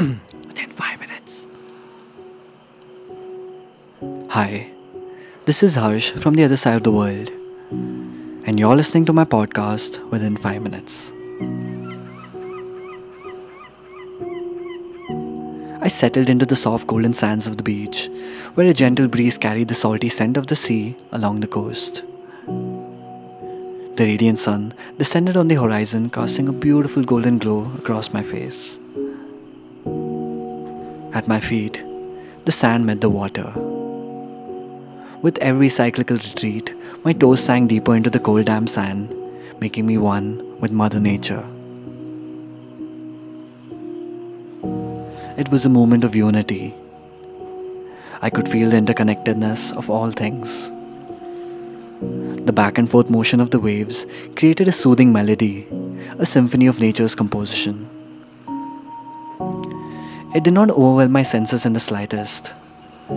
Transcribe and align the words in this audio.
within 0.46 0.70
five 0.70 0.98
minutes. 0.98 1.46
Hi, 4.30 4.70
this 5.44 5.62
is 5.62 5.74
Harsh 5.74 6.12
from 6.12 6.36
the 6.36 6.44
other 6.44 6.56
side 6.56 6.76
of 6.76 6.84
the 6.84 6.90
world, 6.90 7.28
and 8.46 8.58
you're 8.58 8.74
listening 8.74 9.04
to 9.06 9.12
my 9.12 9.26
podcast 9.26 10.00
within 10.10 10.38
five 10.38 10.62
minutes. 10.62 11.12
I 15.82 15.88
settled 15.88 16.30
into 16.30 16.46
the 16.46 16.56
soft 16.56 16.86
golden 16.86 17.12
sands 17.12 17.46
of 17.46 17.58
the 17.58 17.62
beach, 17.62 18.08
where 18.54 18.68
a 18.68 18.72
gentle 18.72 19.06
breeze 19.06 19.36
carried 19.36 19.68
the 19.68 19.74
salty 19.74 20.08
scent 20.08 20.38
of 20.38 20.46
the 20.46 20.56
sea 20.56 20.96
along 21.12 21.40
the 21.40 21.46
coast. 21.46 22.04
The 23.96 24.06
radiant 24.06 24.38
sun 24.38 24.72
descended 24.96 25.36
on 25.36 25.48
the 25.48 25.56
horizon, 25.56 26.08
casting 26.08 26.48
a 26.48 26.52
beautiful 26.52 27.02
golden 27.02 27.36
glow 27.36 27.70
across 27.76 28.14
my 28.14 28.22
face. 28.22 28.79
At 31.20 31.28
my 31.28 31.38
feet, 31.38 31.84
the 32.46 32.52
sand 32.52 32.86
met 32.86 33.02
the 33.02 33.10
water. 33.10 33.52
With 35.20 35.36
every 35.42 35.68
cyclical 35.68 36.16
retreat, 36.16 36.72
my 37.04 37.12
toes 37.12 37.44
sank 37.44 37.68
deeper 37.68 37.94
into 37.94 38.08
the 38.08 38.18
cold 38.18 38.46
damp 38.46 38.70
sand, 38.70 39.14
making 39.60 39.84
me 39.84 39.98
one 39.98 40.58
with 40.62 40.72
Mother 40.72 40.98
Nature. 40.98 41.44
It 45.36 45.50
was 45.50 45.66
a 45.66 45.74
moment 45.76 46.04
of 46.04 46.16
unity. 46.16 46.72
I 48.22 48.30
could 48.30 48.48
feel 48.48 48.70
the 48.70 48.80
interconnectedness 48.80 49.76
of 49.76 49.90
all 49.90 50.10
things. 50.10 50.70
The 52.46 52.58
back 52.62 52.78
and 52.78 52.90
forth 52.90 53.10
motion 53.10 53.40
of 53.40 53.50
the 53.50 53.60
waves 53.60 54.06
created 54.36 54.68
a 54.68 54.72
soothing 54.82 55.12
melody, 55.12 55.66
a 56.18 56.24
symphony 56.24 56.66
of 56.66 56.80
nature's 56.80 57.14
composition. 57.14 57.99
It 60.32 60.44
did 60.44 60.54
not 60.54 60.70
overwhelm 60.70 61.10
my 61.10 61.22
senses 61.22 61.66
in 61.66 61.72
the 61.72 61.80
slightest. 61.80 62.52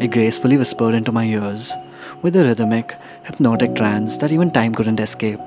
It 0.00 0.10
gracefully 0.10 0.56
whispered 0.56 0.92
into 0.92 1.12
my 1.12 1.24
ears 1.24 1.72
with 2.20 2.34
a 2.34 2.42
rhythmic, 2.44 2.96
hypnotic 3.22 3.76
trance 3.76 4.16
that 4.16 4.32
even 4.32 4.50
time 4.50 4.74
couldn't 4.74 4.98
escape. 4.98 5.46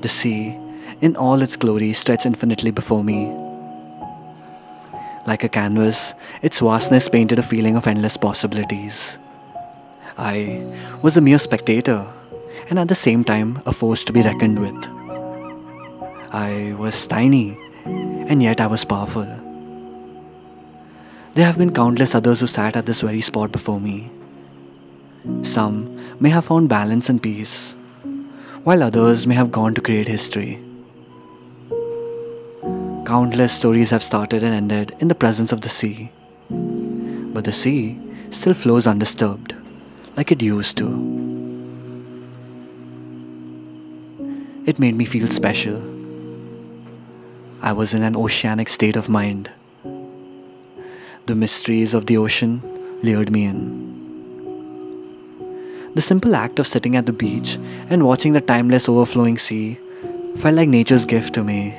The 0.00 0.08
sea, 0.08 0.58
in 1.00 1.14
all 1.14 1.40
its 1.40 1.54
glory, 1.54 1.92
stretched 1.92 2.26
infinitely 2.26 2.72
before 2.72 3.04
me. 3.04 3.26
Like 5.24 5.44
a 5.44 5.48
canvas, 5.48 6.14
its 6.42 6.58
vastness 6.58 7.08
painted 7.08 7.38
a 7.38 7.44
feeling 7.44 7.76
of 7.76 7.86
endless 7.86 8.16
possibilities. 8.16 9.18
I 10.18 10.66
was 11.00 11.16
a 11.16 11.20
mere 11.20 11.38
spectator, 11.38 12.04
and 12.70 12.76
at 12.76 12.88
the 12.88 12.96
same 12.96 13.22
time 13.22 13.62
a 13.66 13.72
force 13.72 14.04
to 14.06 14.12
be 14.12 14.22
reckoned 14.22 14.58
with. 14.58 14.88
I 16.32 16.74
was 16.76 17.06
tiny, 17.06 17.56
and 18.32 18.42
yet 18.42 18.62
I 18.62 18.66
was 18.66 18.82
powerful. 18.82 19.26
There 21.34 21.44
have 21.44 21.58
been 21.58 21.74
countless 21.74 22.14
others 22.14 22.40
who 22.40 22.46
sat 22.46 22.76
at 22.76 22.86
this 22.86 23.02
very 23.02 23.20
spot 23.20 23.52
before 23.52 23.78
me. 23.78 24.10
Some 25.42 25.76
may 26.18 26.30
have 26.30 26.46
found 26.46 26.70
balance 26.70 27.10
and 27.10 27.22
peace, 27.22 27.74
while 28.64 28.82
others 28.82 29.26
may 29.26 29.34
have 29.34 29.52
gone 29.52 29.74
to 29.74 29.82
create 29.82 30.08
history. 30.08 30.58
Countless 33.04 33.52
stories 33.52 33.90
have 33.90 34.02
started 34.02 34.42
and 34.42 34.54
ended 34.54 34.94
in 35.00 35.08
the 35.08 35.20
presence 35.26 35.52
of 35.52 35.60
the 35.60 35.68
sea, 35.68 36.10
but 36.48 37.44
the 37.44 37.52
sea 37.52 37.98
still 38.30 38.54
flows 38.54 38.86
undisturbed 38.86 39.54
like 40.16 40.32
it 40.32 40.40
used 40.40 40.78
to. 40.78 40.88
It 44.64 44.78
made 44.78 44.94
me 44.94 45.04
feel 45.04 45.26
special. 45.26 46.01
I 47.64 47.72
was 47.72 47.94
in 47.94 48.02
an 48.02 48.16
oceanic 48.16 48.68
state 48.68 48.96
of 48.96 49.08
mind. 49.08 49.48
The 51.26 51.36
mysteries 51.36 51.94
of 51.94 52.06
the 52.06 52.16
ocean 52.16 52.60
lured 53.04 53.30
me 53.30 53.44
in. 53.44 53.92
The 55.94 56.02
simple 56.02 56.34
act 56.34 56.58
of 56.58 56.66
sitting 56.66 56.96
at 56.96 57.06
the 57.06 57.12
beach 57.12 57.58
and 57.88 58.04
watching 58.04 58.32
the 58.32 58.40
timeless 58.40 58.88
overflowing 58.88 59.38
sea 59.38 59.78
felt 60.38 60.56
like 60.56 60.68
nature's 60.68 61.06
gift 61.06 61.34
to 61.34 61.44
me. 61.44 61.70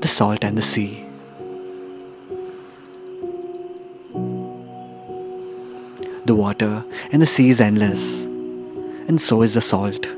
The 0.00 0.08
salt 0.08 0.42
and 0.42 0.58
the 0.58 0.62
sea. 0.62 1.04
The 6.24 6.34
water 6.34 6.82
and 7.12 7.22
the 7.22 7.26
sea 7.26 7.50
is 7.50 7.60
endless, 7.60 8.24
and 8.24 9.20
so 9.20 9.42
is 9.42 9.54
the 9.54 9.60
salt. 9.60 10.08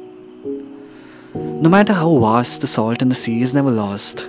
No 1.61 1.69
matter 1.69 1.93
how 1.93 2.19
vast 2.19 2.61
the 2.61 2.67
salt 2.67 3.03
in 3.03 3.09
the 3.09 3.15
sea 3.15 3.43
is 3.43 3.53
never 3.53 3.71
lost. 3.71 4.27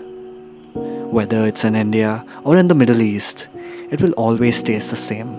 Whether 1.17 1.45
it's 1.45 1.63
in 1.63 1.75
India 1.75 2.25
or 2.44 2.57
in 2.57 2.67
the 2.67 2.75
Middle 2.75 3.01
East, 3.01 3.47
it 3.91 4.01
will 4.01 4.13
always 4.13 4.63
taste 4.63 4.90
the 4.90 4.95
same. 4.95 5.29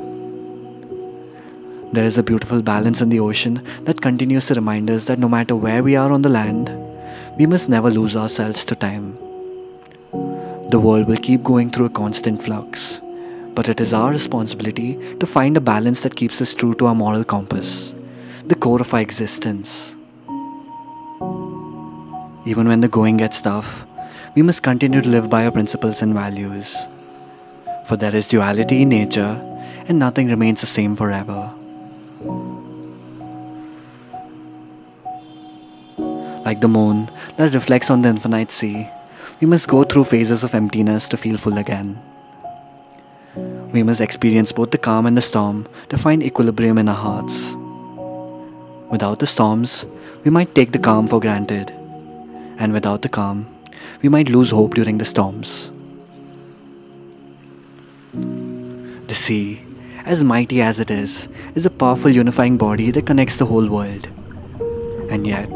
There 1.92 2.04
is 2.04 2.18
a 2.18 2.22
beautiful 2.22 2.62
balance 2.62 3.00
in 3.00 3.08
the 3.08 3.20
ocean 3.20 3.60
that 3.82 4.00
continues 4.00 4.46
to 4.46 4.54
remind 4.54 4.90
us 4.90 5.06
that 5.06 5.18
no 5.18 5.28
matter 5.28 5.56
where 5.56 5.82
we 5.82 5.96
are 5.96 6.12
on 6.12 6.22
the 6.22 6.28
land, 6.28 6.70
we 7.38 7.46
must 7.46 7.68
never 7.68 7.90
lose 7.90 8.16
ourselves 8.16 8.64
to 8.66 8.74
time. 8.74 9.14
The 10.70 10.80
world 10.80 11.08
will 11.08 11.16
keep 11.16 11.42
going 11.42 11.70
through 11.70 11.86
a 11.86 11.90
constant 11.90 12.42
flux 12.42 13.00
but 13.54 13.68
it 13.68 13.80
is 13.80 13.92
our 13.92 14.10
responsibility 14.10 15.16
to 15.18 15.26
find 15.26 15.56
a 15.56 15.60
balance 15.60 16.02
that 16.02 16.16
keeps 16.16 16.40
us 16.40 16.54
true 16.54 16.74
to 16.74 16.86
our 16.86 16.94
moral 16.94 17.24
compass, 17.24 17.92
the 18.46 18.54
core 18.54 18.80
of 18.80 18.94
our 18.94 19.00
existence. 19.00 19.96
Even 22.50 22.66
when 22.66 22.80
the 22.80 22.88
going 22.88 23.16
gets 23.16 23.40
tough, 23.40 23.86
we 24.34 24.42
must 24.42 24.64
continue 24.64 25.00
to 25.00 25.08
live 25.08 25.30
by 25.30 25.44
our 25.44 25.52
principles 25.52 26.02
and 26.02 26.12
values. 26.12 26.76
For 27.86 27.96
there 27.96 28.12
is 28.12 28.26
duality 28.26 28.82
in 28.82 28.88
nature, 28.88 29.38
and 29.86 30.00
nothing 30.00 30.26
remains 30.26 30.60
the 30.60 30.66
same 30.66 30.96
forever. 30.96 31.48
Like 36.44 36.60
the 36.60 36.66
moon 36.66 37.08
that 37.36 37.54
reflects 37.54 37.88
on 37.88 38.02
the 38.02 38.08
infinite 38.08 38.50
sea, 38.50 38.88
we 39.40 39.46
must 39.46 39.68
go 39.68 39.84
through 39.84 40.10
phases 40.10 40.42
of 40.42 40.52
emptiness 40.52 41.08
to 41.10 41.16
feel 41.16 41.36
full 41.36 41.56
again. 41.56 42.02
We 43.72 43.84
must 43.84 44.00
experience 44.00 44.50
both 44.50 44.72
the 44.72 44.78
calm 44.78 45.06
and 45.06 45.16
the 45.16 45.22
storm 45.22 45.68
to 45.90 45.96
find 45.96 46.20
equilibrium 46.20 46.78
in 46.78 46.88
our 46.88 46.96
hearts. 46.96 47.54
Without 48.90 49.20
the 49.20 49.28
storms, 49.28 49.86
we 50.24 50.32
might 50.32 50.56
take 50.56 50.72
the 50.72 50.80
calm 50.80 51.06
for 51.06 51.20
granted, 51.20 51.72
and 52.60 52.72
without 52.74 53.02
the 53.02 53.08
calm, 53.08 53.46
we 54.02 54.08
might 54.08 54.28
lose 54.28 54.50
hope 54.50 54.74
during 54.74 54.98
the 54.98 55.04
storms. 55.04 55.70
The 58.12 59.14
sea, 59.14 59.62
as 60.04 60.22
mighty 60.22 60.60
as 60.60 60.78
it 60.78 60.90
is, 60.90 61.28
is 61.54 61.66
a 61.66 61.70
powerful 61.70 62.10
unifying 62.10 62.58
body 62.58 62.90
that 62.90 63.06
connects 63.06 63.38
the 63.38 63.46
whole 63.46 63.66
world. 63.66 64.06
And 65.10 65.26
yet, 65.26 65.50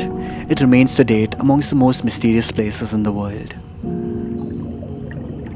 it 0.50 0.60
remains 0.60 0.96
to 0.96 1.04
date 1.04 1.34
amongst 1.34 1.70
the 1.70 1.76
most 1.76 2.04
mysterious 2.04 2.50
places 2.50 2.94
in 2.94 3.02
the 3.02 3.12
world. 3.12 3.54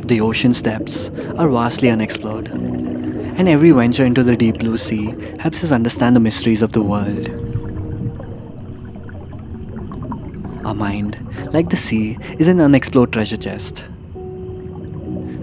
The 0.07 0.21
ocean's 0.21 0.63
depths 0.63 1.11
are 1.37 1.49
vastly 1.49 1.91
unexplored, 1.91 2.49
and 2.49 3.49
every 3.49 3.71
venture 3.71 4.05
into 4.05 4.23
the 4.23 4.37
deep 4.37 4.59
blue 4.59 4.77
sea 4.77 5.15
helps 5.39 5.65
us 5.65 5.73
understand 5.73 6.15
the 6.15 6.21
mysteries 6.21 6.63
of 6.63 6.73
the 6.73 6.83
world. 6.83 7.48
Our 10.69 10.75
mind, 10.75 11.17
like 11.55 11.71
the 11.71 11.77
sea, 11.77 12.19
is 12.39 12.47
an 12.47 12.61
unexplored 12.61 13.11
treasure 13.11 13.39
chest. 13.39 13.85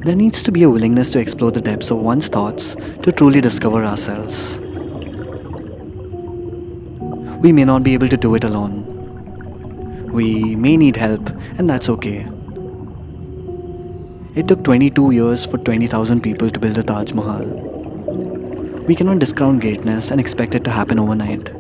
There 0.05 0.15
needs 0.15 0.43
to 0.43 0.51
be 0.51 0.61
a 0.61 0.69
willingness 0.69 1.09
to 1.09 1.19
explore 1.19 1.49
the 1.49 1.61
depths 1.61 1.89
of 1.89 1.97
one's 1.97 2.27
thoughts 2.27 2.75
to 3.01 3.11
truly 3.11 3.41
discover 3.41 3.83
ourselves. 3.83 4.59
We 7.39 7.51
may 7.51 7.65
not 7.65 7.81
be 7.81 7.95
able 7.95 8.07
to 8.09 8.17
do 8.17 8.35
it 8.35 8.43
alone. 8.43 8.85
We 10.11 10.55
may 10.55 10.77
need 10.77 10.95
help, 10.95 11.27
and 11.57 11.67
that's 11.67 11.89
okay. 11.89 12.27
It 14.35 14.47
took 14.47 14.63
22 14.63 15.09
years 15.09 15.43
for 15.43 15.57
20,000 15.57 16.21
people 16.21 16.51
to 16.51 16.59
build 16.59 16.75
the 16.75 16.83
Taj 16.83 17.13
Mahal. 17.13 17.45
We 18.87 18.93
cannot 18.93 19.17
discount 19.17 19.61
greatness 19.61 20.11
and 20.11 20.21
expect 20.21 20.53
it 20.53 20.63
to 20.65 20.69
happen 20.69 20.99
overnight. 20.99 21.51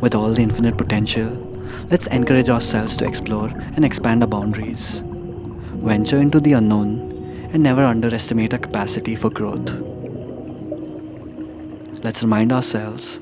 With 0.00 0.14
all 0.14 0.32
the 0.32 0.40
infinite 0.40 0.78
potential, 0.78 1.51
let's 1.90 2.06
encourage 2.08 2.48
ourselves 2.48 2.96
to 2.96 3.06
explore 3.06 3.48
and 3.48 3.84
expand 3.84 4.22
our 4.22 4.28
boundaries. 4.28 5.02
Venture 5.04 6.18
into 6.18 6.40
the 6.40 6.52
unknown 6.52 7.10
and 7.52 7.62
never 7.62 7.84
underestimate 7.84 8.52
our 8.52 8.58
capacity 8.58 9.16
for 9.16 9.30
growth. 9.30 9.70
Let's 12.04 12.22
remind 12.22 12.52
ourselves 12.52 13.18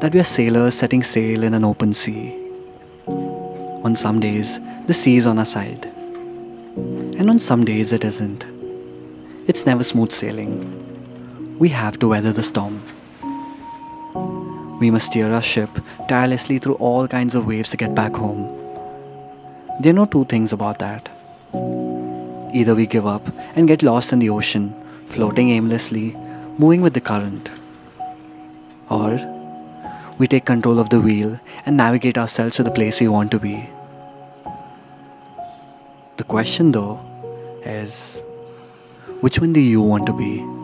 that 0.00 0.10
we 0.12 0.20
are 0.20 0.24
sailors 0.24 0.74
setting 0.74 1.02
sail 1.02 1.42
in 1.42 1.54
an 1.54 1.64
open 1.64 1.94
sea. 1.94 2.34
On 3.06 3.94
some 3.94 4.20
days, 4.20 4.58
the 4.86 4.94
sea 4.94 5.16
is 5.16 5.26
on 5.26 5.38
our 5.38 5.44
side 5.44 5.84
and 7.18 7.28
on 7.28 7.38
some 7.38 7.64
days 7.64 7.92
it 7.92 8.04
isn't. 8.04 8.46
It's 9.48 9.66
never 9.66 9.82
smooth 9.82 10.12
sailing. 10.12 11.58
We 11.58 11.68
have 11.70 11.98
to 11.98 12.08
weather 12.08 12.32
the 12.32 12.44
storm. 12.44 12.80
We 14.80 14.90
must 14.92 15.06
steer 15.06 15.32
our 15.32 15.42
ship 15.42 15.70
tirelessly 16.08 16.58
through 16.58 16.74
all 16.74 17.08
kinds 17.08 17.34
of 17.34 17.46
waves 17.46 17.70
to 17.70 17.76
get 17.76 17.94
back 17.94 18.14
home. 18.14 18.44
There 19.80 19.90
are 19.90 20.00
no 20.00 20.06
two 20.06 20.24
things 20.24 20.52
about 20.52 20.78
that. 20.78 21.08
Either 22.54 22.74
we 22.74 22.86
give 22.86 23.06
up 23.06 23.26
and 23.56 23.66
get 23.66 23.82
lost 23.82 24.12
in 24.12 24.20
the 24.20 24.30
ocean, 24.30 24.74
floating 25.08 25.50
aimlessly, 25.50 26.16
moving 26.58 26.80
with 26.80 26.94
the 26.94 27.00
current. 27.00 27.50
Or 28.88 29.18
we 30.18 30.26
take 30.26 30.44
control 30.44 30.78
of 30.78 30.90
the 30.90 31.00
wheel 31.00 31.40
and 31.66 31.76
navigate 31.76 32.16
ourselves 32.16 32.56
to 32.56 32.62
the 32.62 32.70
place 32.70 33.00
we 33.00 33.08
want 33.08 33.30
to 33.32 33.38
be. 33.38 33.68
The 36.18 36.24
question 36.24 36.72
though 36.72 37.00
is 37.64 38.22
which 39.20 39.40
one 39.40 39.52
do 39.52 39.60
you 39.60 39.82
want 39.82 40.06
to 40.06 40.12
be? 40.12 40.57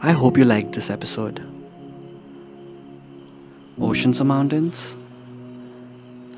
I 0.00 0.12
hope 0.12 0.38
you 0.38 0.44
liked 0.44 0.72
this 0.74 0.90
episode. 0.90 1.42
Oceans 3.80 4.20
or 4.20 4.24
mountains? 4.24 4.96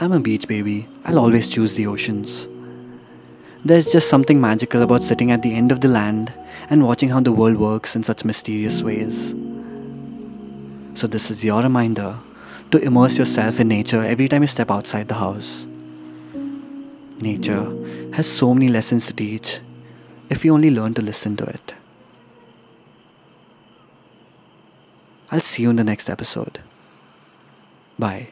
I'm 0.00 0.12
a 0.12 0.18
beach 0.18 0.48
baby. 0.48 0.88
I'll 1.04 1.18
always 1.18 1.50
choose 1.50 1.76
the 1.76 1.86
oceans. 1.86 2.48
There's 3.62 3.92
just 3.92 4.08
something 4.08 4.40
magical 4.40 4.80
about 4.80 5.04
sitting 5.04 5.30
at 5.30 5.42
the 5.42 5.54
end 5.54 5.72
of 5.72 5.82
the 5.82 5.88
land 5.88 6.32
and 6.70 6.86
watching 6.86 7.10
how 7.10 7.20
the 7.20 7.32
world 7.32 7.58
works 7.58 7.94
in 7.94 8.02
such 8.02 8.24
mysterious 8.24 8.82
ways. 8.82 9.34
So, 10.94 11.06
this 11.06 11.30
is 11.30 11.44
your 11.44 11.62
reminder 11.62 12.16
to 12.70 12.78
immerse 12.78 13.18
yourself 13.18 13.60
in 13.60 13.68
nature 13.68 14.02
every 14.02 14.28
time 14.28 14.42
you 14.42 14.48
step 14.48 14.70
outside 14.70 15.08
the 15.08 15.14
house. 15.16 15.66
Nature 17.20 17.66
has 18.14 18.26
so 18.26 18.54
many 18.54 18.68
lessons 18.68 19.06
to 19.08 19.12
teach 19.12 19.60
if 20.30 20.46
you 20.46 20.54
only 20.54 20.70
learn 20.70 20.94
to 20.94 21.02
listen 21.02 21.36
to 21.36 21.44
it. 21.44 21.69
I'll 25.30 25.40
see 25.40 25.62
you 25.62 25.70
in 25.70 25.76
the 25.76 25.84
next 25.84 26.10
episode. 26.10 26.58
Bye. 27.98 28.28